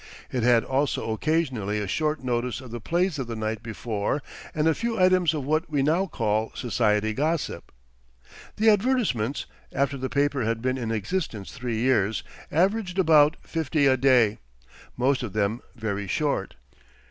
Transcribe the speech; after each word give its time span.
It 0.31 0.41
had 0.41 0.63
also 0.63 1.11
occasionally 1.11 1.77
a 1.77 1.85
short 1.87 2.23
notice 2.23 2.59
of 2.59 2.71
the 2.71 2.79
plays 2.81 3.19
of 3.19 3.27
the 3.27 3.35
night 3.35 3.61
before, 3.61 4.23
and 4.55 4.67
a 4.67 4.73
few 4.73 4.99
items 4.99 5.31
of 5.35 5.43
what 5.45 5.69
we 5.69 5.83
now 5.83 6.07
call 6.07 6.51
society 6.55 7.13
gossip. 7.13 7.71
The 8.55 8.71
advertisements, 8.71 9.45
after 9.71 9.97
the 9.97 10.09
paper 10.09 10.43
had 10.43 10.59
been 10.59 10.79
in 10.79 10.89
existence 10.89 11.51
three 11.51 11.77
years, 11.77 12.23
averaged 12.51 12.97
about 12.97 13.37
fifty 13.43 13.85
a 13.85 13.95
day, 13.95 14.39
most 14.97 15.21
of 15.21 15.33
them 15.33 15.61
very 15.75 16.07
short. 16.07 16.55